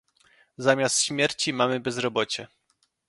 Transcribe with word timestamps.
Zamiast 0.57 1.01
śmierci 1.03 1.53
mamy 1.53 1.79
bezrobocie 1.79 2.47